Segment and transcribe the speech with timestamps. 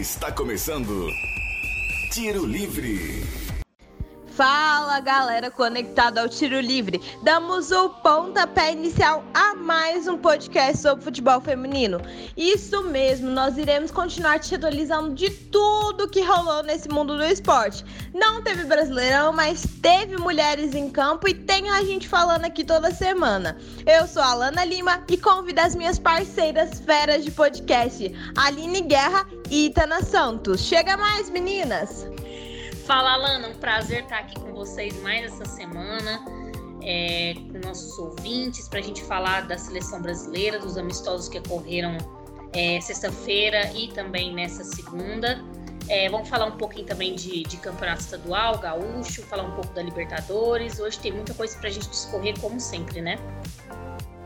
[0.00, 1.10] Está começando
[2.10, 3.22] Tiro Livre.
[4.34, 11.04] Fala galera conectada ao Tiro Livre, damos o pontapé inicial a mais um podcast sobre
[11.04, 12.00] futebol feminino.
[12.34, 17.84] Isso mesmo, nós iremos continuar te atualizando de tudo que rolou nesse mundo do esporte.
[18.14, 22.90] Não teve brasileirão, mas teve mulheres em campo e tem a gente falando aqui toda
[22.90, 23.58] semana.
[23.84, 29.26] Eu sou a Alana Lima e convido as minhas parceiras feras de podcast, Aline Guerra
[29.50, 30.60] e Itana Santos.
[30.60, 32.06] Chega mais, meninas!
[32.86, 36.24] Fala, Alana, um prazer estar aqui com vocês mais essa semana,
[36.82, 41.98] é, com nossos ouvintes, para a gente falar da seleção brasileira, dos amistosos que ocorreram
[42.52, 45.44] é, sexta-feira e também nessa segunda.
[45.88, 49.82] É, vamos falar um pouquinho também de, de, campeonato estadual, gaúcho, falar um pouco da
[49.82, 50.78] Libertadores.
[50.78, 53.18] Hoje tem muita coisa para a gente discorrer, como sempre, né?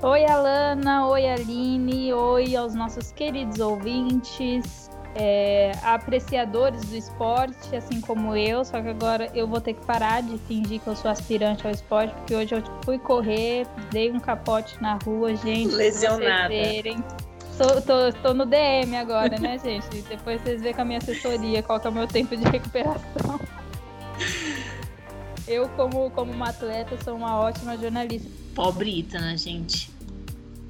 [0.02, 1.08] Oi, Alana.
[1.08, 2.12] Oi, Aline.
[2.12, 9.30] Oi aos nossos queridos ouvintes é, apreciadores do esporte, assim como eu, só que agora
[9.34, 12.54] eu vou ter que parar de fingir que eu sou aspirante ao esporte, porque hoje
[12.54, 15.74] eu fui correr, dei um capote na rua, gente.
[15.74, 16.52] Lesionada.
[17.56, 20.02] Tô, tô, tô, no DM agora, né, gente?
[20.02, 23.38] Depois vocês veem com a minha assessoria qual que é o meu tempo de recuperação.
[25.46, 28.28] Eu, como, como uma atleta, sou uma ótima jornalista.
[28.54, 29.93] Pobre Itana, gente.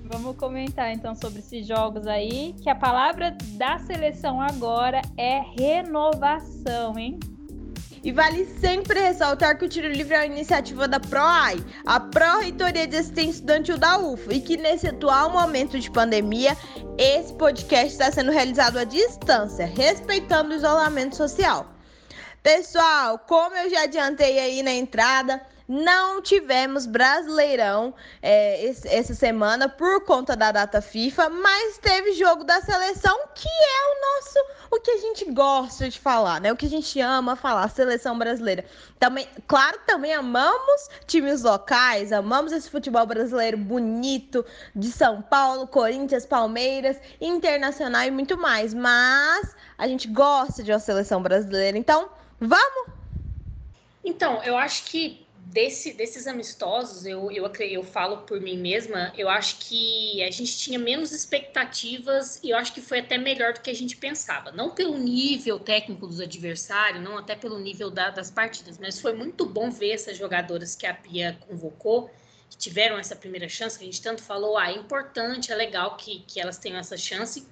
[0.05, 6.99] Vamos comentar então sobre esses jogos aí, que a palavra da seleção agora é renovação,
[6.99, 7.19] hein?
[8.03, 12.87] E vale sempre ressaltar que o Tiro Livre é uma iniciativa da PROAI, a Pró-Reitoria
[12.87, 16.55] de Assistência Estudantil da UFA, e que nesse atual momento de pandemia,
[16.99, 21.67] esse podcast está sendo realizado à distância, respeitando o isolamento social.
[22.43, 30.05] Pessoal, como eu já adiantei aí na entrada, não tivemos Brasileirão é, essa semana por
[30.05, 34.39] conta da data FIFA, mas teve jogo da seleção que é o nosso,
[34.71, 36.53] o que a gente gosta de falar, né?
[36.53, 38.65] O que a gente ama falar, seleção brasileira.
[38.99, 44.45] Também, claro, também amamos times locais, amamos esse futebol brasileiro bonito
[44.75, 48.75] de São Paulo, Corinthians, Palmeiras, Internacional e muito mais.
[48.75, 52.93] Mas a gente gosta de uma seleção brasileira, então vamos.
[54.05, 59.29] Então, eu acho que desse, desses amistosos, eu, eu, eu falo por mim mesma, eu
[59.29, 63.61] acho que a gente tinha menos expectativas e eu acho que foi até melhor do
[63.61, 64.51] que a gente pensava.
[64.51, 69.13] Não pelo nível técnico dos adversários, não até pelo nível da, das partidas, mas foi
[69.13, 72.11] muito bom ver essas jogadoras que a Pia convocou,
[72.49, 75.97] que tiveram essa primeira chance, que a gente tanto falou, ah, é importante, é legal
[75.97, 77.47] que, que elas tenham essa chance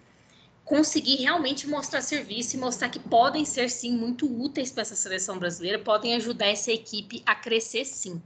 [0.73, 5.39] conseguir realmente mostrar serviço e mostrar que podem ser sim muito úteis para essa seleção
[5.39, 8.23] brasileira, podem ajudar essa equipe a crescer sim.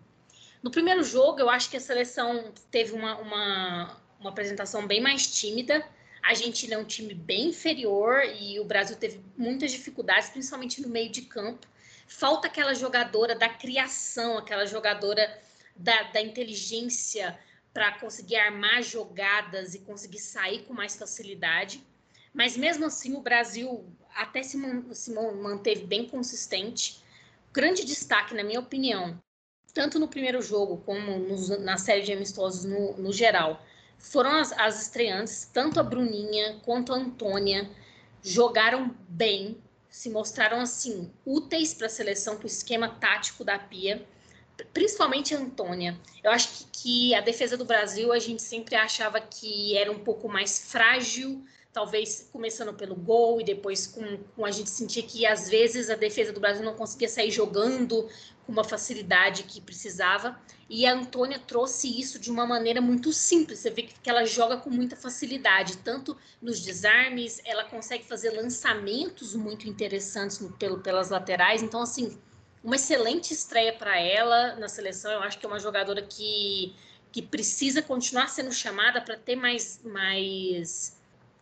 [0.62, 5.27] No primeiro jogo, eu acho que a seleção teve uma, uma, uma apresentação bem mais
[5.27, 5.85] tímida.
[6.23, 10.89] A Argentina é um time bem inferior e o Brasil teve muitas dificuldades, principalmente no
[10.89, 11.67] meio de campo.
[12.06, 15.37] Falta aquela jogadora da criação, aquela jogadora
[15.75, 17.37] da, da inteligência
[17.75, 21.85] para conseguir armar jogadas e conseguir sair com mais facilidade.
[22.37, 23.83] Mas mesmo assim, o Brasil
[24.15, 24.59] até se,
[24.93, 27.03] se manteve bem consistente.
[27.51, 29.19] Grande destaque, na minha opinião,
[29.73, 33.65] tanto no primeiro jogo como no, na série de amistosos no, no geral,
[33.99, 37.71] foram as, as estreantes, tanto a Bruninha quanto a Antônia,
[38.23, 39.57] jogaram bem,
[39.89, 44.07] se mostraram assim úteis para a seleção, para o esquema tático da Pia,
[44.75, 45.99] principalmente a Antônia.
[46.23, 50.01] Eu acho que, que, a defesa do Brasil a gente sempre achava que era um
[50.01, 51.43] pouco mais frágil
[51.76, 55.94] talvez começando pelo gol e depois com, com, a gente sentir que às vezes a
[55.94, 58.09] defesa do Brasil não conseguia sair jogando
[58.47, 60.41] com uma facilidade que precisava.
[60.70, 63.59] E a Antônia trouxe isso de uma maneira muito simples.
[63.59, 69.34] Você vê que ela joga com muita facilidade, tanto nos desarmes, ela consegue fazer lançamentos
[69.34, 71.62] muito interessantes no, pelo, pelas laterais.
[71.62, 72.19] Então, assim,
[72.64, 75.12] uma excelente estreia para ela na seleção.
[75.12, 76.75] Eu acho que é uma jogadora que,
[77.12, 80.96] que precisa continuar sendo chamada para ter mais, mais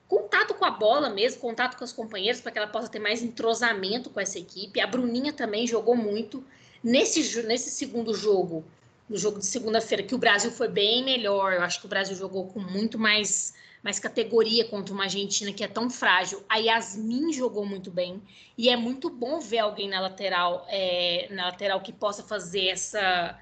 [0.08, 3.22] contato com a bola mesmo, contato com os companheiros, para que ela possa ter mais
[3.22, 4.80] entrosamento com essa equipe.
[4.80, 6.44] A Bruninha também jogou muito.
[6.82, 8.64] Nesse, nesse segundo jogo,
[9.08, 12.14] no jogo de segunda-feira, que o Brasil foi bem melhor, eu acho que o Brasil
[12.14, 16.42] jogou com muito mais, mais categoria contra uma Argentina que é tão frágil.
[16.48, 18.22] A Yasmin jogou muito bem.
[18.56, 23.38] E é muito bom ver alguém na lateral, é, na lateral que possa fazer essa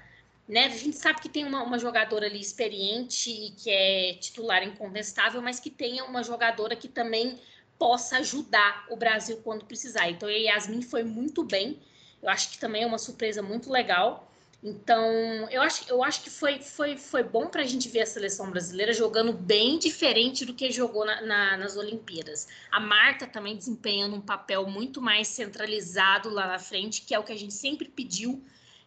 [0.47, 0.65] né?
[0.65, 5.41] A gente sabe que tem uma, uma jogadora ali experiente e que é titular incontestável,
[5.41, 7.39] mas que tenha uma jogadora que também
[7.77, 10.09] possa ajudar o Brasil quando precisar.
[10.09, 11.79] Então, a Yasmin foi muito bem.
[12.21, 14.29] Eu acho que também é uma surpresa muito legal.
[14.63, 15.05] Então,
[15.51, 18.49] eu acho, eu acho que foi, foi, foi bom para a gente ver a seleção
[18.49, 22.47] brasileira jogando bem diferente do que jogou na, na, nas Olimpíadas.
[22.71, 27.23] A Marta também desempenhando um papel muito mais centralizado lá na frente, que é o
[27.23, 28.41] que a gente sempre pediu,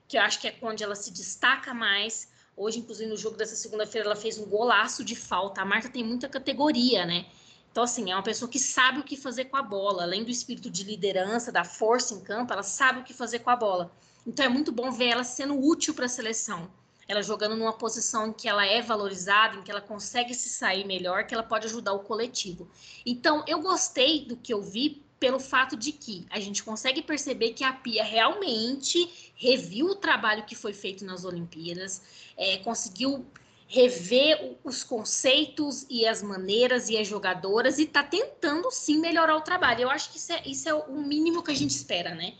[0.09, 2.29] que eu acho que é onde ela se destaca mais.
[2.57, 5.61] Hoje, inclusive, no jogo dessa segunda-feira, ela fez um golaço de falta.
[5.61, 7.27] A Marta tem muita categoria, né?
[7.71, 10.05] Então, assim, é uma pessoa que sabe o que fazer com a bola.
[10.05, 13.51] Além do espírito de liderança, da força em campo, ela sabe o que fazer com
[13.51, 13.93] a bola.
[14.27, 16.69] Então é muito bom ver ela sendo útil para a seleção.
[17.07, 20.85] Ela jogando numa posição em que ela é valorizada, em que ela consegue se sair
[20.85, 22.69] melhor, que ela pode ajudar o coletivo.
[23.05, 27.53] Então eu gostei do que eu vi pelo fato de que a gente consegue perceber
[27.53, 32.03] que a Pia realmente reviu o trabalho que foi feito nas Olimpíadas,
[32.37, 33.25] é, conseguiu
[33.69, 39.41] rever os conceitos e as maneiras e as jogadoras e está tentando sim melhorar o
[39.41, 39.83] trabalho.
[39.83, 42.35] Eu acho que isso é, isso é o mínimo que a gente espera, né?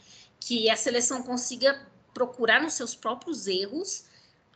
[0.47, 4.05] que a seleção consiga procurar nos seus próprios erros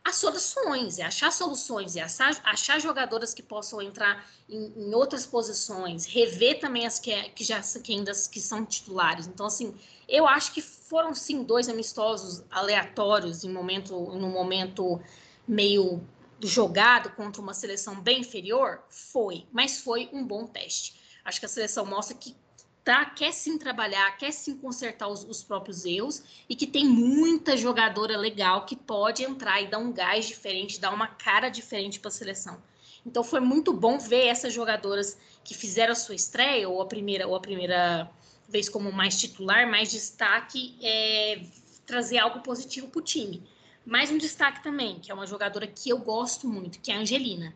[0.03, 5.25] as soluções, é achar soluções, é achar, achar jogadoras que possam entrar em, em, outras
[5.25, 9.27] posições, rever também as que, que já que ainda que são titulares.
[9.27, 9.75] Então, assim,
[10.07, 14.99] eu acho que foram sim dois amistosos aleatórios em momento, no momento
[15.47, 16.01] meio
[16.41, 20.99] jogado contra uma seleção bem inferior, foi, mas foi um bom teste.
[21.23, 22.35] Acho que a seleção mostra que
[22.83, 27.55] tá, quer sim trabalhar, quer sim consertar os, os, próprios erros e que tem muita
[27.55, 32.09] jogadora legal que pode entrar e dar um gás diferente, dar uma cara diferente para
[32.09, 32.61] a seleção.
[33.05, 37.27] Então foi muito bom ver essas jogadoras que fizeram a sua estreia ou a primeira
[37.27, 38.09] ou a primeira
[38.47, 41.41] vez como mais titular, mais destaque, é,
[41.85, 43.43] trazer algo positivo para o time.
[43.85, 46.99] Mais um destaque também, que é uma jogadora que eu gosto muito, que é a
[46.99, 47.53] Angelina.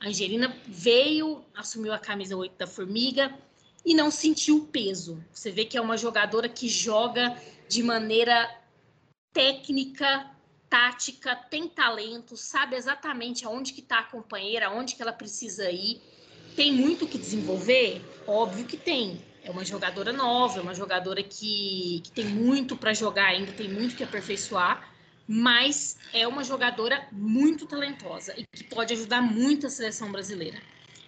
[0.00, 3.32] A Angelina veio, assumiu a camisa 8 da Formiga,
[3.88, 5.24] e não sentiu o peso.
[5.32, 7.34] Você vê que é uma jogadora que joga
[7.66, 8.54] de maneira
[9.32, 10.30] técnica,
[10.68, 16.02] tática, tem talento, sabe exatamente aonde que está a companheira, aonde que ela precisa ir.
[16.54, 18.02] Tem muito que desenvolver?
[18.26, 19.24] Óbvio que tem.
[19.42, 23.70] É uma jogadora nova, é uma jogadora que, que tem muito para jogar ainda, tem
[23.70, 24.86] muito que aperfeiçoar,
[25.26, 30.60] mas é uma jogadora muito talentosa e que pode ajudar muito a seleção brasileira.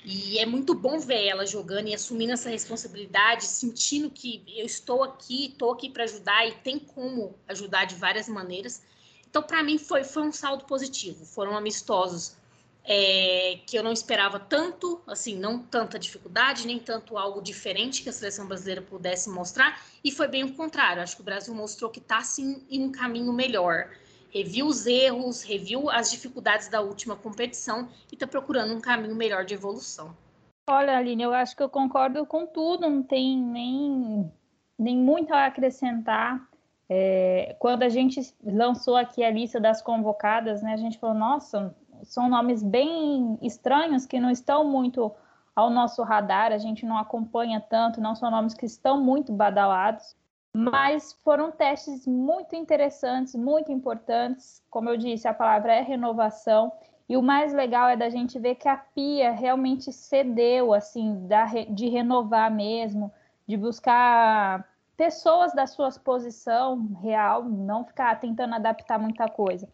[0.05, 5.05] E é muito bom ver ela jogando e assumindo essa responsabilidade, sentindo que eu estou
[5.05, 8.83] aqui, estou aqui para ajudar e tem como ajudar de várias maneiras.
[9.29, 11.25] Então, para mim, foi, foi um saldo positivo.
[11.25, 12.35] Foram amistosos
[12.83, 18.09] é, que eu não esperava tanto, assim, não tanta dificuldade, nem tanto algo diferente que
[18.09, 19.85] a seleção brasileira pudesse mostrar.
[20.03, 21.03] E foi bem o contrário.
[21.03, 23.91] Acho que o Brasil mostrou que está, assim, em um caminho melhor
[24.31, 29.45] reviu os erros, reviu as dificuldades da última competição e está procurando um caminho melhor
[29.45, 30.17] de evolução.
[30.69, 34.33] Olha, Aline, eu acho que eu concordo com tudo, não tem nem,
[34.79, 36.49] nem muito a acrescentar.
[36.89, 41.75] É, quando a gente lançou aqui a lista das convocadas, né, a gente falou, nossa,
[42.03, 45.13] são nomes bem estranhos que não estão muito
[45.55, 50.17] ao nosso radar, a gente não acompanha tanto, não são nomes que estão muito badalados.
[50.55, 54.63] Mas foram testes muito interessantes, muito importantes.
[54.69, 56.73] Como eu disse, a palavra é renovação.
[57.09, 61.27] E o mais legal é da gente ver que a Pia realmente cedeu, assim,
[61.71, 63.13] de renovar mesmo,
[63.47, 69.69] de buscar pessoas da sua posição real, não ficar tentando adaptar muita coisa.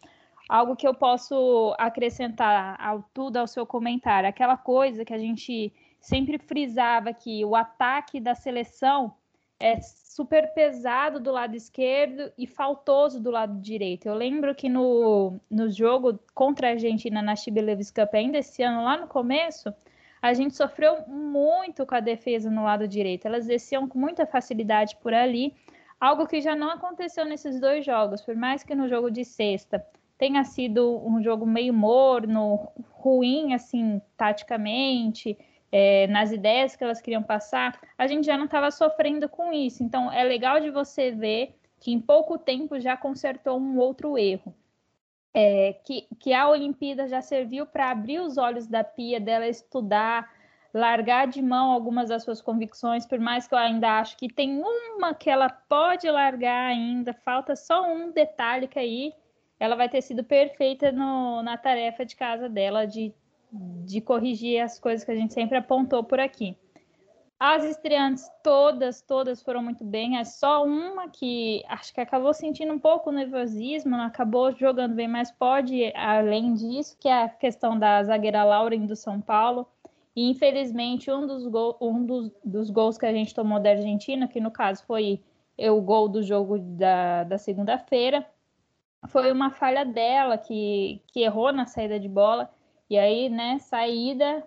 [0.48, 5.74] Algo que eu posso acrescentar ao tudo ao seu comentário, aquela coisa que a gente
[6.00, 9.12] sempre frisava que o ataque da seleção
[9.58, 14.06] é super pesado do lado esquerdo e faltoso do lado direito.
[14.06, 18.84] Eu lembro que no, no jogo contra a Argentina na Chibelevis Cup, ainda esse ano,
[18.84, 19.72] lá no começo,
[20.20, 23.26] a gente sofreu muito com a defesa no lado direito.
[23.26, 25.54] Elas desciam com muita facilidade por ali,
[26.00, 29.84] algo que já não aconteceu nesses dois jogos, por mais que no jogo de sexta
[30.18, 35.36] tenha sido um jogo meio morno, ruim, assim, taticamente,
[35.78, 39.82] é, nas ideias que elas queriam passar, a gente já não estava sofrendo com isso.
[39.82, 44.56] Então, é legal de você ver que em pouco tempo já consertou um outro erro.
[45.34, 50.32] É, que, que a Olimpíada já serviu para abrir os olhos da Pia, dela estudar,
[50.72, 54.58] largar de mão algumas das suas convicções, por mais que eu ainda acho que tem
[54.58, 59.12] uma que ela pode largar ainda, falta só um detalhe que aí
[59.60, 63.12] ela vai ter sido perfeita no, na tarefa de casa dela de
[63.52, 66.56] de corrigir as coisas que a gente sempre apontou por aqui.
[67.38, 70.16] As estreantes todas, todas foram muito bem.
[70.16, 75.06] É só uma que acho que acabou sentindo um pouco o nervosismo, acabou jogando bem,
[75.06, 79.66] mas pode além disso, que é a questão da zagueira Lauren do São Paulo.
[80.14, 84.26] E infelizmente um dos, gol, um dos, dos gols que a gente tomou da Argentina,
[84.26, 85.22] que no caso foi
[85.58, 88.26] o gol do jogo da, da segunda-feira,
[89.08, 92.50] foi uma falha dela que, que errou na saída de bola.
[92.88, 94.46] E aí, né, saída,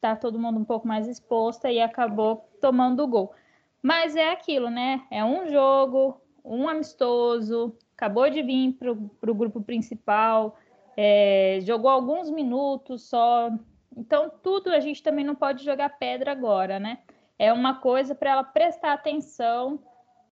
[0.00, 3.32] tá todo mundo um pouco mais exposta e acabou tomando o gol.
[3.80, 5.06] Mas é aquilo, né?
[5.10, 10.56] É um jogo, um amistoso, acabou de vir para o grupo principal,
[10.96, 13.50] é, jogou alguns minutos só.
[13.96, 16.98] Então, tudo a gente também não pode jogar pedra agora, né?
[17.38, 19.78] É uma coisa para ela prestar atenção,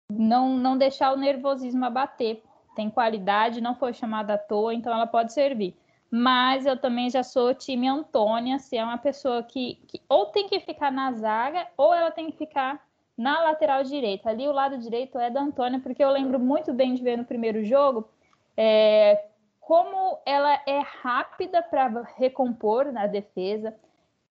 [0.10, 2.42] não, não deixar o nervosismo abater.
[2.76, 5.76] Tem qualidade, não foi chamada à toa, então ela pode servir.
[6.10, 10.48] Mas eu também já sou time Antônia, se é uma pessoa que, que ou tem
[10.48, 12.82] que ficar na zaga, ou ela tem que ficar
[13.18, 14.30] na lateral direita.
[14.30, 17.26] Ali o lado direito é da Antônia, porque eu lembro muito bem de ver no
[17.26, 18.08] primeiro jogo
[18.56, 19.26] é,
[19.60, 23.76] como ela é rápida para recompor na defesa.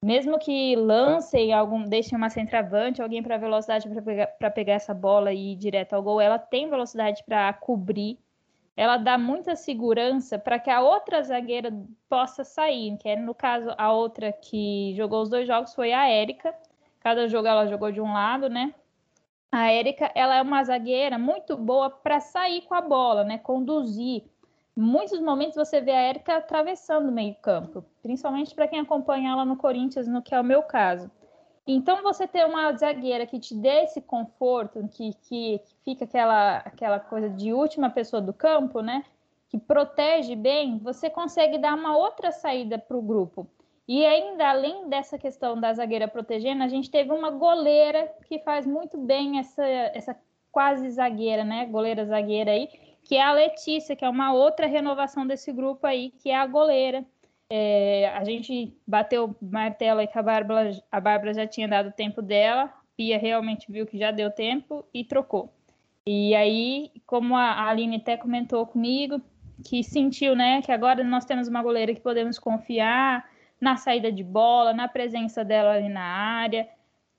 [0.02, 5.33] Mesmo que lancem algum, deixem uma centroavante, alguém para velocidade para pegar, pegar essa bola
[5.33, 8.18] e ir direto ao gol, ela tem velocidade para cobrir.
[8.76, 11.73] Ela dá muita segurança para que a outra zagueira
[12.09, 16.06] possa sair, que é no caso a outra que jogou os dois jogos foi a
[16.09, 16.54] Érica,
[17.06, 18.75] Cada jogo ela jogou de um lado, né?
[19.52, 23.38] A Érica, ela é uma zagueira muito boa para sair com a bola, né?
[23.38, 24.25] Conduzir.
[24.75, 29.56] Muitos momentos você vê a Érica atravessando o meio-campo, principalmente para quem acompanha ela no
[29.56, 31.09] Corinthians, no que é o meu caso.
[31.64, 36.57] Então, você ter uma zagueira que te dê esse conforto, que, que, que fica aquela,
[36.59, 39.05] aquela coisa de última pessoa do campo, né?
[39.49, 43.49] Que protege bem, você consegue dar uma outra saída para o grupo.
[43.87, 48.66] E ainda além dessa questão da zagueira protegendo, a gente teve uma goleira que faz
[48.66, 50.16] muito bem essa, essa
[50.50, 51.66] quase zagueira, né?
[51.66, 52.69] Goleira zagueira aí,
[53.05, 56.47] que é a Letícia, que é uma outra renovação desse grupo aí, que é a
[56.47, 57.05] goleira.
[57.49, 62.21] É, a gente bateu martelo aí que a Bárbara, a Bárbara já tinha dado tempo
[62.21, 65.52] dela, Pia realmente viu que já deu tempo e trocou.
[66.06, 69.20] E aí, como a Aline até comentou comigo,
[69.68, 73.28] que sentiu, né, que agora nós temos uma goleira que podemos confiar,
[73.60, 76.68] na saída de bola, na presença dela ali na área.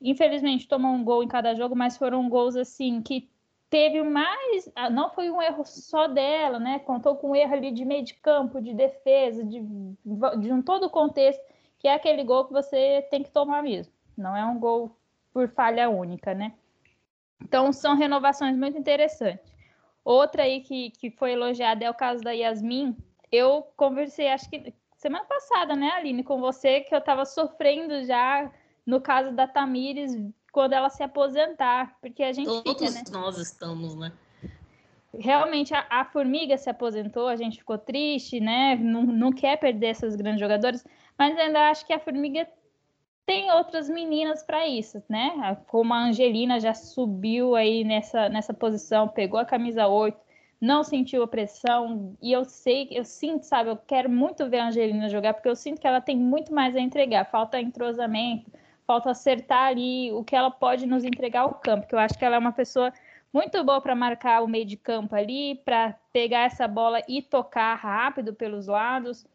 [0.01, 3.29] Infelizmente tomou um gol em cada jogo, mas foram gols assim que
[3.70, 6.79] teve mais, ah, não foi um erro só dela, né?
[6.79, 10.86] Contou com um erro ali de meio de campo, de defesa, de, de um todo
[10.86, 11.41] o contexto,
[11.79, 13.91] que é aquele gol que você tem que tomar mesmo.
[14.15, 14.96] Não é um gol
[15.34, 16.53] por falha única, né?
[17.41, 19.53] Então são renovações muito interessantes.
[20.03, 22.96] Outra aí que, que foi elogiada é o caso da Yasmin.
[23.32, 28.50] Eu conversei, acho que semana passada, né, Aline, com você, que eu estava sofrendo já
[28.86, 30.13] no caso da Tamires
[30.51, 33.03] quando ela se aposentar, porque a gente Todos fica, né?
[33.12, 34.12] nós estamos, né?
[35.13, 38.75] Realmente a, a, Formiga se aposentou, a gente ficou triste, né?
[38.75, 40.86] Não, não quer perder esses grandes jogadores,
[41.17, 42.48] mas ainda acho que a Formiga
[43.27, 45.57] tem outras meninas para isso, né?
[45.67, 50.17] Como a Angelina já subiu aí nessa, nessa posição, pegou a camisa 8,
[50.62, 52.15] não sentiu a pressão.
[52.22, 55.57] E eu sei, eu sinto, sabe, eu quero muito ver a Angelina jogar, porque eu
[55.57, 57.25] sinto que ela tem muito mais a entregar.
[57.25, 58.50] Falta entrosamento,
[58.88, 62.24] falta acertar ali o que ela pode nos entregar ao campo, que eu acho que
[62.24, 62.93] ela é uma pessoa
[63.34, 67.75] muito boa para marcar o meio de campo ali, para pegar essa bola e tocar
[67.75, 69.27] rápido pelos lados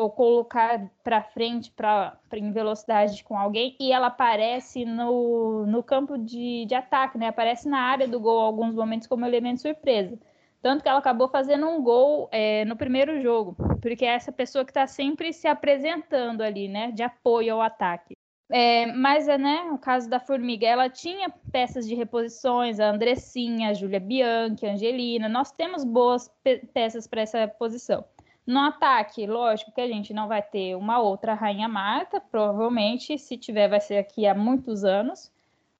[0.00, 6.16] ou colocar para frente para em velocidade com alguém e ela aparece no, no campo
[6.16, 7.28] de, de ataque, né?
[7.28, 10.18] Aparece na área do gol alguns momentos como elemento surpresa.
[10.62, 14.64] Tanto que ela acabou fazendo um gol é, no primeiro jogo, porque é essa pessoa
[14.64, 18.14] que está sempre se apresentando ali, né, de apoio ao ataque.
[18.52, 23.70] É, mas, é, né, o caso da Formiga, ela tinha peças de reposições, a Andressinha,
[23.70, 28.04] a Júlia Bianchi, a Angelina, nós temos boas pe peças para essa posição.
[28.50, 33.36] No ataque, lógico que a gente não vai ter uma outra Rainha Marta, provavelmente, se
[33.36, 35.30] tiver, vai ser aqui há muitos anos.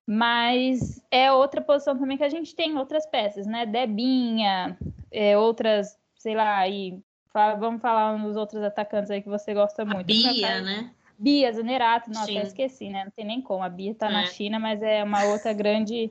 [0.06, 3.66] Mas é outra posição também que a gente tem outras peças, né?
[3.66, 4.78] Debinha,
[5.10, 6.96] é, outras, sei lá, aí.
[7.32, 10.02] Fala, vamos falar nos outros atacantes aí que você gosta muito.
[10.02, 10.92] A Bia, né?
[11.18, 13.02] Bia Zanerato, não, até esqueci, né?
[13.02, 13.64] Não tem nem como.
[13.64, 14.12] A Bia tá é.
[14.12, 16.08] na China, mas é uma outra grande,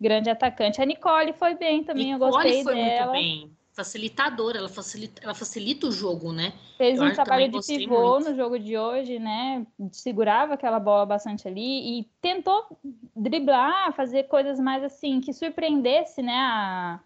[0.00, 0.80] grande atacante.
[0.80, 3.12] A Nicole foi bem também, Nicole eu gostei foi dela.
[3.12, 6.52] Muito bem facilitadora, ela facilita, ela facilita o jogo, né?
[6.76, 8.30] Fez Eu um trabalho de pivô muito.
[8.30, 9.64] no jogo de hoje, né?
[9.92, 12.66] Segurava aquela bola bastante ali e tentou
[13.14, 16.34] driblar, fazer coisas mais assim que surpreendesse, né?
[16.34, 17.00] A,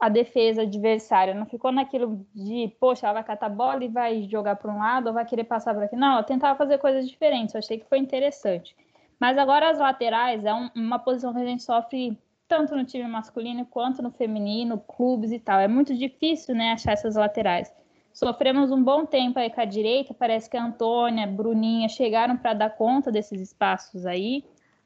[0.00, 1.34] a defesa adversária.
[1.34, 4.78] Não ficou naquilo de, poxa, ela vai catar a bola e vai jogar para um
[4.78, 5.96] lado ou vai querer passar para aqui.
[5.96, 7.52] Não, ela tentava fazer coisas diferentes.
[7.52, 8.76] Eu achei que foi interessante.
[9.18, 12.16] Mas agora as laterais é um, uma posição que a gente sofre
[12.48, 15.60] tanto no time masculino quanto no feminino, clubes e tal.
[15.60, 17.72] É muito difícil, né, achar essas laterais.
[18.12, 22.54] Sofremos um bom tempo aí com a direita, parece que a Antônia, Bruninha chegaram para
[22.54, 24.44] dar conta desses espaços aí.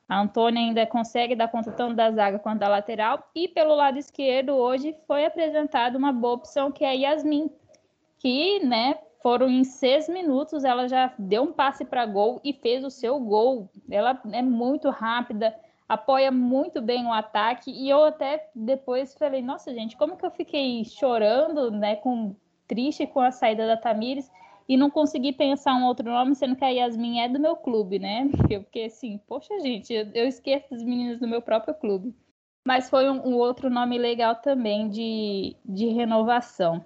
[0.08, 3.28] A Antônia ainda consegue dar conta tanto da zaga quanto da lateral.
[3.34, 7.50] E pelo lado esquerdo, hoje foi apresentada uma boa opção que é a Yasmin,
[8.18, 12.82] que, né, foram em seis minutos, ela já deu um passe para gol e fez
[12.82, 13.68] o seu gol.
[13.90, 15.54] Ela é muito rápida,
[15.88, 17.70] apoia muito bem o ataque.
[17.70, 23.06] E eu até depois falei, nossa, gente, como que eu fiquei chorando, né, com triste
[23.06, 24.30] com a saída da Tamires
[24.68, 27.98] e não consegui pensar um outro nome, sendo que a Yasmin é do meu clube,
[27.98, 28.28] né?
[28.50, 32.14] Eu fiquei assim, poxa, gente, eu, esqueço as meninas do meu próprio clube.
[32.66, 36.84] Mas foi um, um outro nome legal também de, de renovação.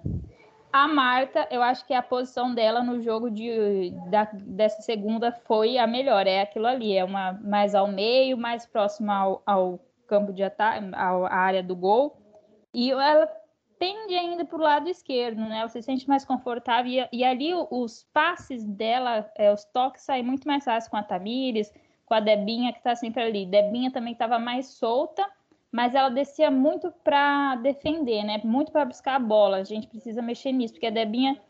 [0.73, 5.77] A Marta, eu acho que a posição dela no jogo de, da, dessa segunda foi
[5.77, 6.25] a melhor.
[6.25, 10.89] É aquilo ali, é uma mais ao meio, mais próximo ao, ao campo de ataque,
[10.95, 12.17] à área do gol.
[12.73, 13.27] E ela
[13.77, 15.59] tende ainda para o lado esquerdo, né?
[15.59, 20.23] Ela se sente mais confortável e, e ali os passes dela, é, os toques saem
[20.23, 21.71] muito mais fácil com a Tamires,
[22.03, 23.45] com a Debinha que está sempre ali.
[23.45, 25.23] Debinha também estava mais solta,
[25.73, 28.39] mas ela descia muito para defender, né?
[28.43, 29.57] Muito para buscar a bola.
[29.57, 31.41] A gente precisa mexer nisso, porque a Debinha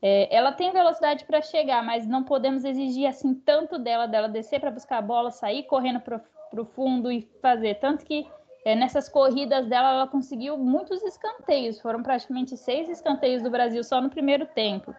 [0.00, 4.60] é, ela tem velocidade para chegar, mas não podemos exigir assim tanto dela, dela descer
[4.60, 6.22] para buscar a bola, sair correndo para
[6.56, 7.74] o fundo e fazer.
[7.80, 8.24] Tanto que
[8.64, 14.00] é, nessas corridas dela, ela conseguiu muitos escanteios, foram praticamente seis escanteios do Brasil só
[14.00, 14.94] no primeiro tempo.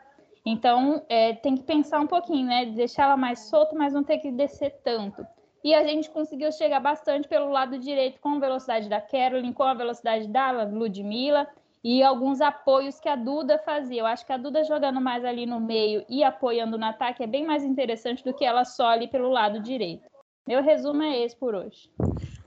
[0.45, 2.65] Então, é, tem que pensar um pouquinho, né?
[2.65, 5.25] Deixar ela mais solta, mas não ter que descer tanto.
[5.63, 9.63] E a gente conseguiu chegar bastante pelo lado direito com a velocidade da Carolyn, com
[9.63, 11.47] a velocidade da Ludmilla
[11.83, 14.01] e alguns apoios que a Duda fazia.
[14.01, 17.27] Eu acho que a Duda jogando mais ali no meio e apoiando no ataque é
[17.27, 20.03] bem mais interessante do que ela só ali pelo lado direito.
[20.45, 21.89] Meu resumo é esse por hoje.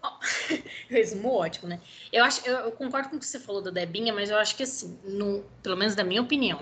[0.89, 1.81] Resumo ótimo, né?
[2.13, 4.63] Eu acho, eu, concordo com o que você falou da Debinha, mas eu acho que
[4.63, 6.61] assim, no, pelo menos da minha opinião,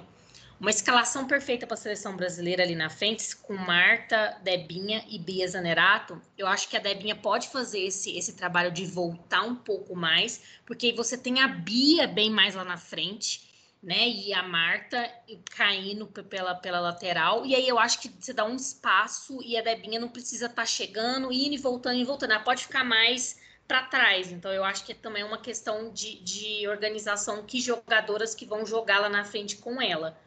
[0.65, 5.47] uma escalação perfeita para a seleção brasileira ali na frente, com Marta, Debinha e Bia
[5.47, 9.95] Zanerato, eu acho que a Debinha pode fazer esse, esse trabalho de voltar um pouco
[9.95, 14.09] mais, porque você tem a Bia bem mais lá na frente, né?
[14.09, 15.07] E a Marta
[15.55, 17.45] caindo pela, pela lateral.
[17.45, 20.63] E aí eu acho que você dá um espaço e a Debinha não precisa estar
[20.63, 22.31] tá chegando, indo e voltando e voltando.
[22.33, 24.33] Ela pode ficar mais para trás.
[24.33, 28.65] Então eu acho que é também uma questão de, de organização que jogadoras que vão
[28.65, 30.19] jogar lá na frente com ela.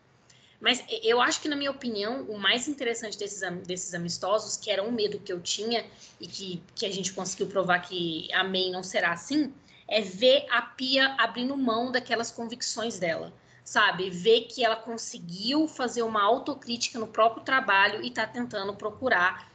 [0.59, 4.81] Mas eu acho que, na minha opinião, o mais interessante desses, desses amistosos, que era
[4.83, 5.85] um medo que eu tinha
[6.19, 9.53] e que, que a gente conseguiu provar que a não será assim,
[9.87, 13.31] é ver a Pia abrindo mão daquelas convicções dela
[13.67, 14.09] sabe?
[14.09, 19.51] Ver que ela conseguiu fazer uma autocrítica no próprio trabalho e está tentando procurar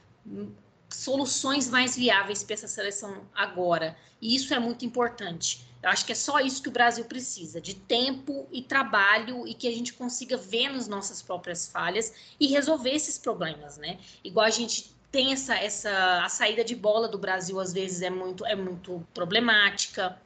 [0.90, 3.96] soluções mais viáveis para essa seleção agora.
[4.20, 5.66] E isso é muito importante.
[5.82, 9.54] Eu acho que é só isso que o Brasil precisa, de tempo e trabalho e
[9.54, 13.98] que a gente consiga ver nas nossas próprias falhas e resolver esses problemas, né?
[14.22, 18.10] Igual a gente tem essa, essa a saída de bola do Brasil às vezes é
[18.10, 20.16] muito é muito problemática.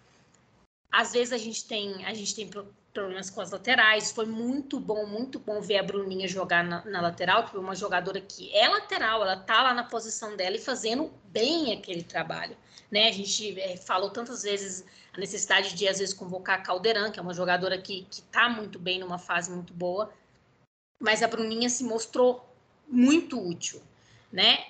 [0.93, 2.51] Às vezes a gente tem a gente tem
[2.97, 4.11] problemas com as laterais.
[4.11, 7.75] Foi muito bom, muito bom ver a Bruninha jogar na, na, lateral, que foi uma
[7.75, 12.57] jogadora que é lateral, ela tá lá na posição dela e fazendo bem aquele trabalho.
[12.91, 13.09] Né?
[13.09, 17.19] A gente é, falou tantas vezes a necessidade de, às vezes, convocar a Caldeirão, que
[17.19, 20.11] é uma jogadora que, que tá muito bem, numa fase muito boa,
[20.99, 22.49] mas a Bruninha se mostrou
[22.89, 23.83] muito útil,
[24.33, 24.65] né?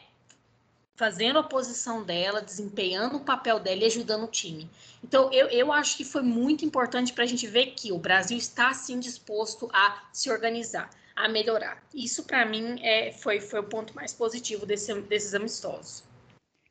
[0.96, 4.68] Fazendo a posição dela, desempenhando o papel dela e ajudando o time.
[5.04, 8.36] Então, eu, eu acho que foi muito importante para a gente ver que o Brasil
[8.36, 11.82] está, sim, disposto a se organizar, a melhorar.
[11.94, 16.02] Isso, para mim, é, foi, foi o ponto mais positivo desse, desses amistosos.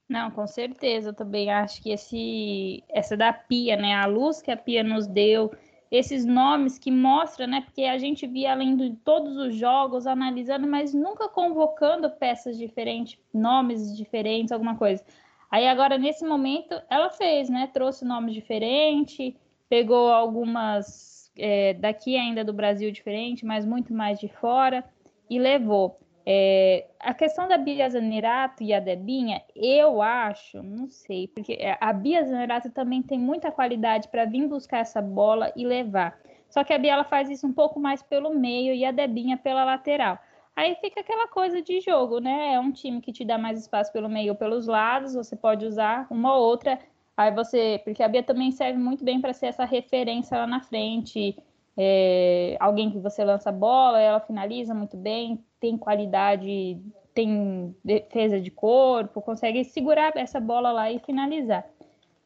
[0.10, 1.10] Não, com certeza.
[1.10, 3.96] Eu também acho que esse, essa da Pia, né?
[3.96, 5.52] A luz que a Pia nos deu,
[5.95, 7.62] esses nomes que mostram, né?
[7.62, 13.19] Porque a gente via além de todos os jogos, analisando, mas nunca convocando peças diferentes,
[13.34, 15.03] nomes diferentes, alguma coisa.
[15.49, 17.69] Aí agora, nesse momento, ela fez, né?
[17.73, 19.34] Trouxe nomes diferentes,
[19.69, 24.84] pegou algumas é, daqui ainda do Brasil diferente, mas muito mais de fora,
[25.29, 25.99] e levou.
[26.28, 31.78] É, a questão da Bia Zanerato e a Debinha, eu acho, não sei, porque é,
[31.80, 36.18] a Bia Zanerato também tem muita qualidade para vir buscar essa bola e levar.
[36.50, 39.38] Só que a Bia ela faz isso um pouco mais pelo meio e a Debinha
[39.38, 40.18] pela lateral.
[40.56, 42.54] Aí fica aquela coisa de jogo, né?
[42.54, 45.66] É um time que te dá mais espaço pelo meio ou pelos lados, você pode
[45.66, 46.80] usar uma ou outra.
[47.16, 50.62] Aí você, porque a Bia também serve muito bem para ser essa referência lá na
[50.62, 51.38] frente,
[51.78, 56.82] é, alguém que você lança a bola, ela finaliza muito bem, tem qualidade,
[57.14, 61.66] tem defesa de corpo, consegue segurar essa bola lá e finalizar.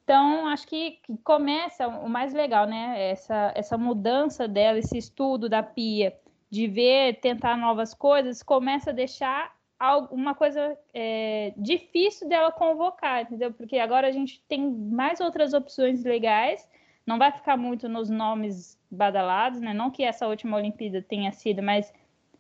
[0.04, 3.12] Então, acho que, começa o mais legal, né?
[3.12, 6.18] Essa, essa mudança dela, esse estudo da Pia,
[6.50, 9.54] de ver, tentar novas coisas, começa a deixar
[10.10, 13.54] uma coisa é, difícil dela convocar, entendeu?
[13.54, 16.68] Porque agora a gente tem mais outras opções legais,
[17.06, 19.74] não vai ficar muito nos nomes badalados, né?
[19.74, 21.94] Não que essa última Olimpíada tenha sido, mas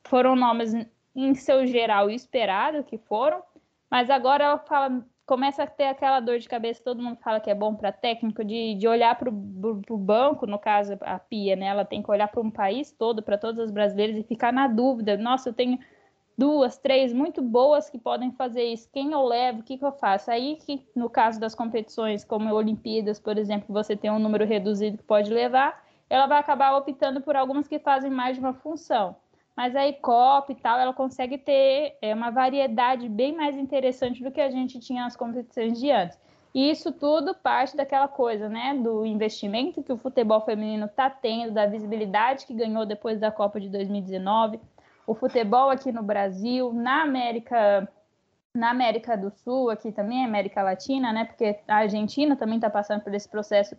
[0.03, 0.73] foram nomes
[1.15, 3.41] em seu geral esperado que foram,
[3.89, 7.49] mas agora ela fala, começa a ter aquela dor de cabeça, todo mundo fala que
[7.49, 11.67] é bom para técnico, de, de olhar para o banco, no caso a Pia, né?
[11.67, 14.67] Ela tem que olhar para um país todo, para todas as brasileiras e ficar na
[14.67, 15.17] dúvida.
[15.17, 15.77] Nossa, eu tenho
[16.35, 18.89] duas, três muito boas que podem fazer isso.
[18.91, 19.59] Quem eu levo?
[19.59, 20.31] O que, que eu faço?
[20.31, 24.97] Aí que, no caso das competições, como Olimpíadas, por exemplo, você tem um número reduzido
[24.97, 29.15] que pode levar, ela vai acabar optando por algumas que fazem mais de uma função
[29.59, 34.31] mas a ICOP e tal, ela consegue ter é, uma variedade bem mais interessante do
[34.31, 36.17] que a gente tinha nas competições de antes.
[36.55, 41.51] E isso tudo parte daquela coisa, né, do investimento que o futebol feminino está tendo,
[41.51, 44.61] da visibilidade que ganhou depois da Copa de 2019,
[45.05, 47.85] o futebol aqui no Brasil, na América,
[48.55, 53.01] na América do Sul, aqui também, América Latina, né, porque a Argentina também está passando
[53.01, 53.75] por esse processo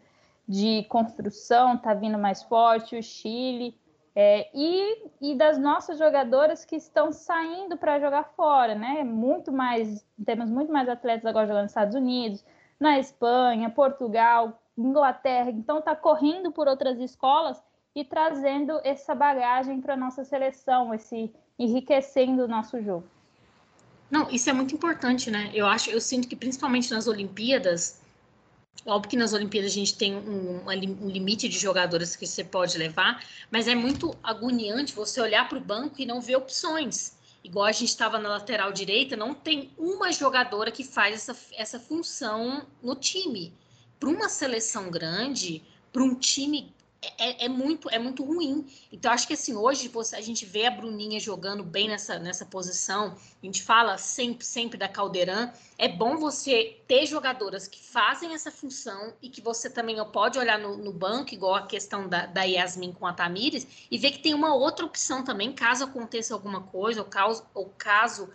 [0.48, 3.78] de construção, está vindo mais forte, o Chile,
[4.14, 9.04] é, e, e das nossas jogadoras que estão saindo para jogar fora, né?
[9.04, 12.44] Muito mais, temos muito mais atletas agora jogando nos Estados Unidos,
[12.78, 15.50] na Espanha, Portugal, Inglaterra.
[15.50, 17.62] Então está correndo por outras escolas
[17.94, 23.04] e trazendo essa bagagem para nossa seleção, esse enriquecendo o nosso jogo.
[24.10, 25.50] Não, isso é muito importante, né?
[25.54, 28.00] Eu acho, eu sinto que principalmente nas Olimpíadas,
[28.86, 32.78] Óbvio que nas Olimpíadas a gente tem um, um, limite de jogadoras que você pode
[32.78, 37.12] levar, mas é muito agoniante você olhar para o banco e não ver opções.
[37.44, 41.78] Igual a gente estava na lateral direita, não tem uma jogadora que faz essa, essa
[41.78, 43.52] função no time.
[43.98, 48.66] Para uma seleção grande, para um time é, é, muito é muito ruim.
[48.92, 52.44] Então acho que assim hoje você, a gente vê a Bruninha jogando bem nessa, nessa
[52.44, 53.16] posição.
[53.42, 55.50] A gente fala sempre sempre da Caldeirão.
[55.78, 60.58] É bom você ter jogadoras que fazem essa função e que você também pode olhar
[60.58, 64.18] no, no banco, igual a questão da, da Yasmin com a Tamires, e ver que
[64.18, 68.28] tem uma outra opção também, caso aconteça alguma coisa, ou caso, ou caso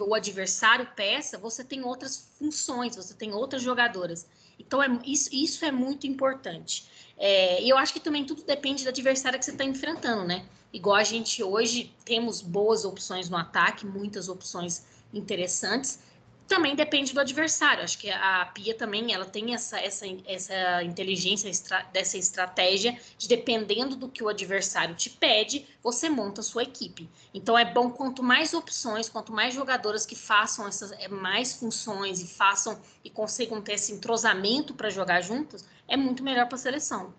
[0.00, 4.26] o adversário peça, você tem outras funções, você tem outras jogadoras.
[4.58, 6.88] Então, é, isso, isso é muito importante.
[7.18, 10.44] É, e eu acho que também tudo depende da adversária que você está enfrentando, né?
[10.72, 15.98] Igual a gente hoje temos boas opções no ataque, muitas opções interessantes.
[16.46, 17.84] Também depende do adversário.
[17.84, 23.28] Acho que a Pia também ela tem essa, essa, essa inteligência estra, dessa estratégia de
[23.28, 27.08] dependendo do que o adversário te pede, você monta a sua equipe.
[27.34, 32.20] Então é bom quanto mais opções, quanto mais jogadoras que façam essas é, mais funções
[32.20, 36.58] e façam e consigam ter esse entrosamento para jogar juntas, é muito melhor para a
[36.58, 37.12] seleção.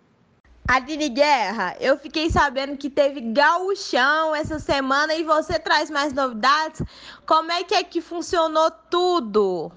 [0.67, 6.84] Aline Guerra, eu fiquei sabendo que teve gauchão essa semana e você traz mais novidades.
[7.25, 9.71] Como é que é que funcionou tudo?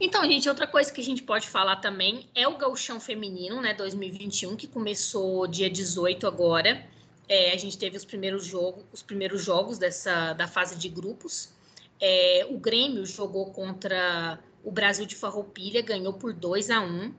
[0.00, 3.74] Então, gente, outra coisa que a gente pode falar também é o gauchão feminino, né,
[3.74, 6.86] 2021, que começou dia 18 agora.
[7.28, 11.52] É, a gente teve os primeiros jogos, os primeiros jogos dessa da fase de grupos.
[12.00, 17.12] É, o Grêmio jogou contra o Brasil de Farroupilha, ganhou por 2 a 1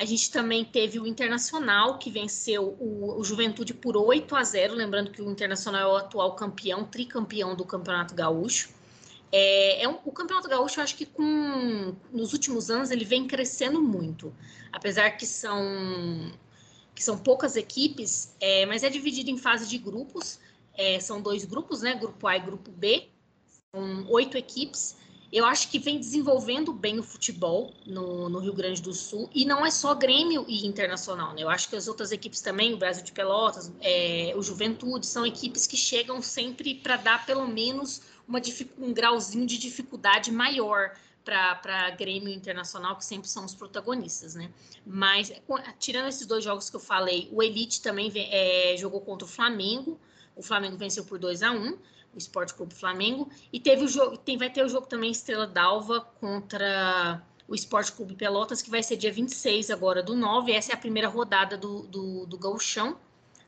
[0.00, 4.72] a gente também teve o Internacional, que venceu o, o, Juventude por 8 a 0.
[4.72, 8.70] Lembrando que o Internacional é o atual campeão, tricampeão do Campeonato Gaúcho.
[9.30, 13.26] É, é um, o Campeonato Gaúcho, eu acho que com, nos últimos anos ele vem
[13.26, 14.34] crescendo muito.
[14.72, 16.32] Apesar que são,
[16.94, 20.40] que são poucas equipes, é, mas é dividido em fase de grupos.
[20.78, 21.94] É, são dois grupos, né?
[21.94, 23.06] Grupo A e Grupo B.
[23.70, 24.96] São oito equipes.
[25.32, 29.44] Eu acho que vem desenvolvendo bem o futebol no, no, Rio Grande do Sul, e
[29.44, 31.42] não é só Grêmio e Internacional, né?
[31.42, 35.24] Eu acho que as outras equipes também, o Brasil de Pelotas, é, o Juventude, são
[35.24, 38.40] equipes que chegam sempre para dar pelo menos uma,
[38.78, 44.50] um grauzinho de dificuldade maior para Grêmio Internacional, que sempre são os protagonistas, né?
[44.84, 45.32] Mas,
[45.78, 49.96] tirando esses dois jogos que eu falei, o Elite também é, jogou contra o Flamengo,
[50.36, 51.78] o Flamengo venceu por 2 a 1
[52.14, 53.28] o Esporte Clube Flamengo.
[53.52, 57.92] E teve o jogo, tem, vai ter o jogo também Estrela d'Alva contra o Esporte
[57.92, 60.52] Clube Pelotas, que vai ser dia 26 agora do 9.
[60.52, 62.96] Essa é a primeira rodada do, do, do Gauchão.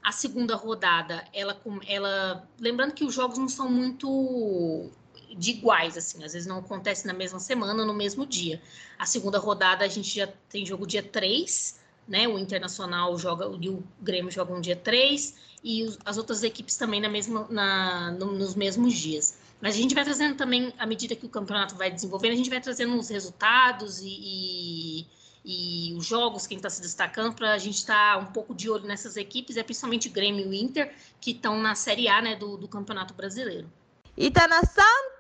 [0.03, 2.49] A segunda rodada, ela, ela.
[2.59, 4.91] Lembrando que os jogos não são muito
[5.37, 8.61] de iguais, assim, às vezes não acontece na mesma semana, no mesmo dia.
[8.99, 12.27] A segunda rodada a gente já tem jogo dia 3, né?
[12.29, 15.35] O Internacional joga, e o Grêmio jogam dia 3
[15.65, 19.39] e as outras equipes também na mesma, na, no, nos mesmos dias.
[19.61, 22.51] Mas a gente vai trazendo também, à medida que o campeonato vai desenvolvendo, a gente
[22.51, 25.07] vai trazendo os resultados e,
[25.45, 28.55] e, e os jogos, quem está se destacando, para a gente estar tá um pouco
[28.55, 32.35] de olho nessas equipes, é principalmente Grêmio e Inter, que estão na Série A né,
[32.35, 33.71] do, do Campeonato Brasileiro.
[34.17, 35.13] Itana Santos!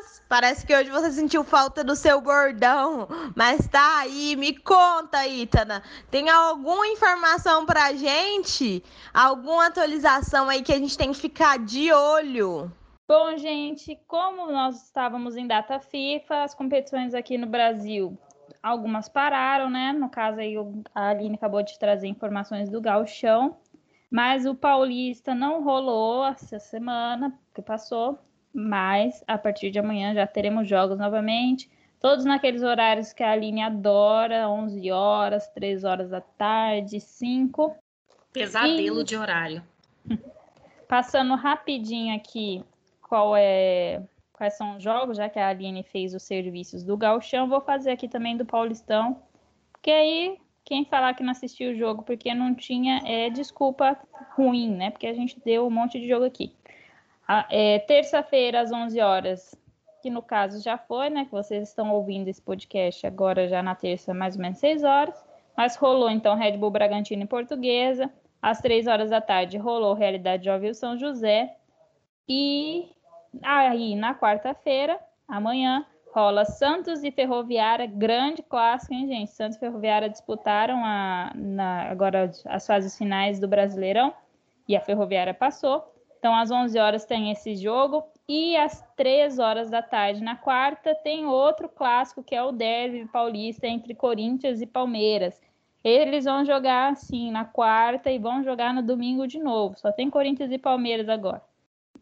[0.00, 5.26] Meninas, parece que hoje você sentiu falta do seu bordão, mas tá aí, me conta,
[5.26, 5.82] Itana.
[6.10, 8.82] Tem alguma informação pra gente?
[9.12, 12.72] Alguma atualização aí que a gente tem que ficar de olho?
[13.08, 18.16] Bom, gente, como nós estávamos em data FIFA, as competições aqui no Brasil,
[18.62, 19.92] algumas pararam, né?
[19.92, 20.54] No caso aí,
[20.94, 23.56] a Aline acabou de trazer informações do Galchão,
[24.10, 28.18] mas o Paulista não rolou essa semana que passou,
[28.52, 33.62] mas a partir de amanhã já teremos jogos novamente, todos naqueles horários que a Aline
[33.62, 37.76] adora, 11 horas, 3 horas da tarde, 5.
[38.32, 39.04] Pesadelo e...
[39.04, 39.62] de horário.
[40.88, 42.64] Passando rapidinho aqui
[43.02, 47.46] qual é quais são os jogos, já que a Aline fez os serviços do Galchão,
[47.46, 49.22] vou fazer aqui também do Paulistão,
[49.70, 53.98] porque aí quem falar que não assistiu o jogo porque não tinha é desculpa
[54.34, 54.90] ruim, né?
[54.90, 56.54] Porque a gente deu um monte de jogo aqui.
[57.50, 59.54] É, Terça-feira às 11 horas,
[60.02, 61.24] que no caso já foi, né?
[61.24, 65.24] Que vocês estão ouvindo esse podcast agora já na terça, mais ou menos 6 horas.
[65.56, 68.10] Mas rolou então Red Bull Bragantino em Portuguesa.
[68.40, 71.54] Às 3 horas da tarde rolou Realidade Jovem São José.
[72.28, 72.88] E
[73.42, 79.30] Aí, na quarta-feira, amanhã, rola Santos e Ferroviária, grande clássico, hein, gente?
[79.30, 84.12] Santos e Ferroviária disputaram a, na, agora as fases finais do Brasileirão
[84.66, 85.84] e a Ferroviária passou.
[86.20, 90.94] Então, às 11 horas tem esse jogo e às 3 horas da tarde, na quarta,
[90.94, 95.40] tem outro clássico que é o Derby Paulista entre Corinthians e Palmeiras.
[95.82, 99.78] Eles vão jogar assim na quarta e vão jogar no domingo de novo.
[99.78, 101.42] Só tem Corinthians e Palmeiras agora.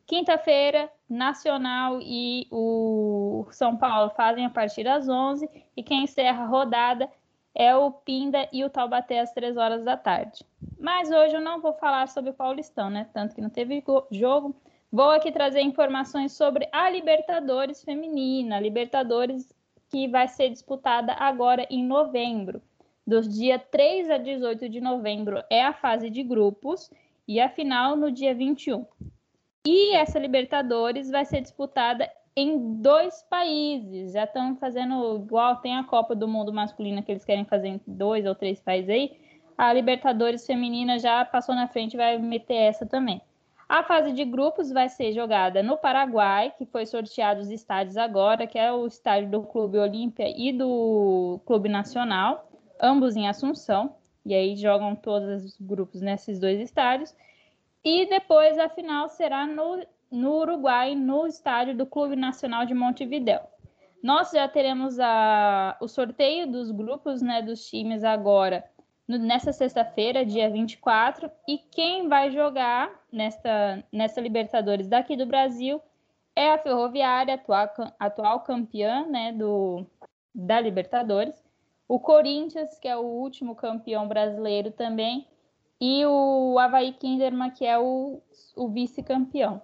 [0.05, 6.47] Quinta-feira, Nacional e o São Paulo fazem a partir das 11 e quem encerra a
[6.47, 7.09] rodada
[7.55, 10.45] é o Pinda e o Taubaté às 3 horas da tarde.
[10.79, 13.09] Mas hoje eu não vou falar sobre o Paulistão, né?
[13.13, 14.55] Tanto que não teve jogo.
[14.91, 19.53] Vou aqui trazer informações sobre a Libertadores feminina, a Libertadores
[19.91, 22.63] que vai ser disputada agora em novembro.
[23.07, 26.91] Dos dia 3 a 18 de novembro é a fase de grupos
[27.27, 28.87] e a final no dia 21.
[29.67, 34.13] E essa Libertadores vai ser disputada em dois países.
[34.13, 37.81] Já estão fazendo igual tem a Copa do Mundo masculina que eles querem fazer em
[37.87, 39.19] dois ou três países aí.
[39.57, 43.21] A Libertadores feminina já passou na frente, vai meter essa também.
[43.69, 48.47] A fase de grupos vai ser jogada no Paraguai, que foi sorteado os estádios agora,
[48.47, 52.49] que é o estádio do Clube Olímpia e do Clube Nacional,
[52.81, 53.95] ambos em Assunção.
[54.25, 57.15] E aí jogam todos os grupos nesses dois estádios.
[57.85, 63.41] E depois a final será no, no Uruguai, no estádio do Clube Nacional de Montevidéu.
[64.03, 68.65] Nós já teremos a, o sorteio dos grupos né, dos times agora
[69.09, 75.81] no, nessa sexta-feira, dia 24, e quem vai jogar nesta, nessa Libertadores daqui do Brasil
[76.37, 77.69] é a Ferroviária, atual,
[77.99, 79.85] atual campeã né, do,
[80.33, 81.43] da Libertadores,
[81.89, 85.27] o Corinthians, que é o último campeão brasileiro também,
[85.81, 88.21] e o Havaí Kinderman, que é o,
[88.55, 89.63] o vice-campeão.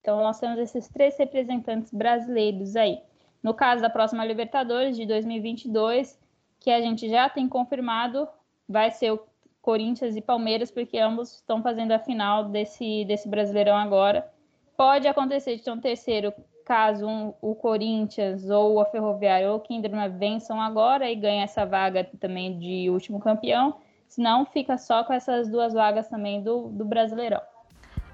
[0.00, 3.00] Então, nós temos esses três representantes brasileiros aí.
[3.42, 6.18] No caso da próxima Libertadores de 2022,
[6.58, 8.28] que a gente já tem confirmado,
[8.68, 9.20] vai ser o
[9.62, 14.30] Corinthians e Palmeiras, porque ambos estão fazendo a final desse, desse Brasileirão agora.
[14.76, 16.32] Pode acontecer de ter um terceiro,
[16.64, 21.66] caso um, o Corinthians ou a Ferroviária ou o Kinderman vençam agora e ganhem essa
[21.66, 23.76] vaga também de último campeão.
[24.08, 27.40] Senão fica só com essas duas vagas também do, do Brasileirão.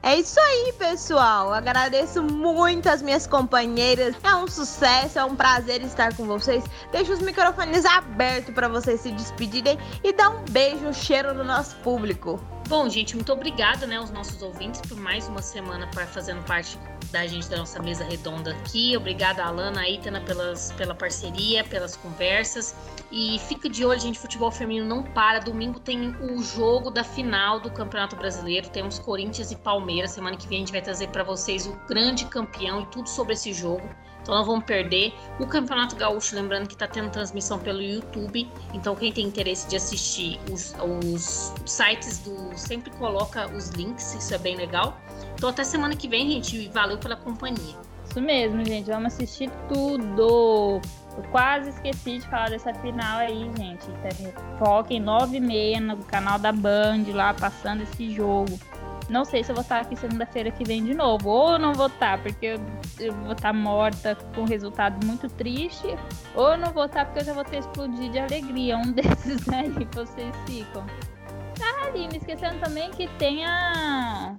[0.07, 1.53] É isso aí, pessoal.
[1.53, 4.15] Agradeço muito as minhas companheiras.
[4.23, 6.63] É um sucesso, é um prazer estar com vocês.
[6.93, 11.43] Deixo os microfones abertos para vocês se despedirem e dar um beijo, um cheiro no
[11.43, 12.41] nosso público.
[12.69, 16.79] Bom, gente, muito obrigada, né, aos nossos ouvintes por mais uma semana para fazendo parte
[17.17, 18.95] da gente da nossa mesa redonda aqui.
[18.95, 22.77] Obrigada, Alana, a Itana, pelas, pela parceria, pelas conversas.
[23.11, 25.39] E fica de olho, gente, futebol feminino não para.
[25.39, 28.69] Domingo tem o jogo da final do Campeonato Brasileiro.
[28.69, 30.11] Temos Corinthians e Palmeiras.
[30.11, 33.33] Semana que vem a gente vai trazer para vocês o grande campeão e tudo sobre
[33.33, 33.89] esse jogo.
[34.21, 35.15] Então não vamos perder.
[35.39, 38.51] O Campeonato Gaúcho, lembrando que está tendo transmissão pelo YouTube.
[38.75, 44.35] Então quem tem interesse de assistir os, os sites do sempre coloca os links, isso
[44.35, 45.01] é bem legal.
[45.37, 47.77] Então até semana que vem, gente, valeu pela companhia.
[48.09, 48.91] Isso mesmo, gente.
[48.91, 50.81] Vamos assistir tudo.
[51.17, 53.87] Eu quase esqueci de falar dessa final aí, gente.
[54.59, 58.59] Foca em 9 e meia no canal da Band lá, passando esse jogo.
[59.09, 61.29] Não sei se eu vou estar aqui segunda-feira que vem de novo.
[61.29, 62.59] Ou não vou estar, porque
[62.99, 65.87] eu, vou estar morta com um resultado muito triste.
[66.35, 68.77] Ou não vou estar porque eu já vou ter explodido de alegria.
[68.77, 70.87] Um desses aí vocês ficam.
[71.63, 74.37] Ah, ali, me esquecendo também que tem a.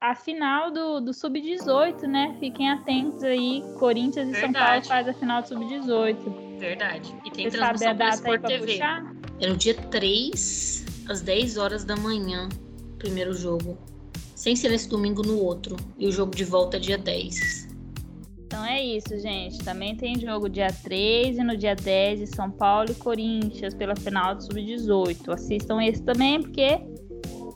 [0.00, 2.34] a final do, do Sub-18, né?
[2.40, 3.62] Fiquem atentos aí.
[3.78, 4.40] Corinthians e Verdade.
[4.40, 6.58] São Paulo faz a final do Sub-18.
[6.58, 7.14] Verdade.
[7.24, 8.72] E tem Você sabe a transmissão pela data aí Sport TV.
[8.72, 9.14] puxar?
[9.40, 12.48] É no dia 3, às 10 horas da manhã,
[12.98, 13.76] primeiro jogo.
[14.34, 15.76] Sem ser nesse domingo no outro.
[15.98, 17.68] E o jogo de volta é dia 10.
[18.46, 19.58] Então é isso, gente.
[19.58, 23.94] Também tem jogo dia 3 e no dia 10 de São Paulo e Corinthians pela
[23.94, 25.32] final do Sub-18.
[25.32, 26.80] Assistam esse também, porque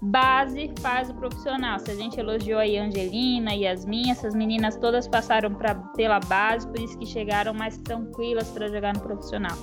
[0.05, 1.79] base faz o profissional.
[1.79, 6.21] Se a gente elogiou aí a Angelina e Yasmin, essas meninas todas passaram pra, pela
[6.21, 9.57] base, por isso que chegaram mais tranquilas para jogar no profissional.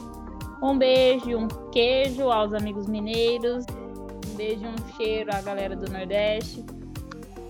[0.62, 3.66] Um beijo, um queijo aos amigos mineiros.
[4.32, 6.64] Um beijo um cheiro à galera do Nordeste.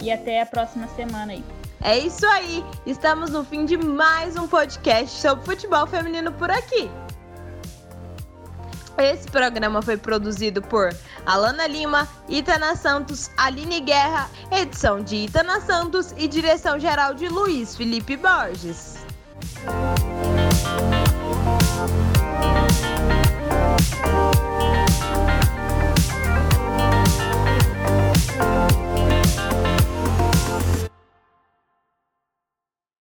[0.02, 1.44] E até a próxima semana aí.
[1.84, 2.64] É isso aí.
[2.86, 6.90] Estamos no fim de mais um podcast sobre futebol feminino por aqui.
[8.98, 10.94] Esse programa foi produzido por
[11.26, 17.76] Alana Lima, Itana Santos, Aline Guerra, edição de Itana Santos e direção geral de Luiz
[17.76, 18.98] Felipe Borges.